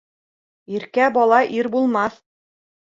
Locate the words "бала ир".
1.19-1.71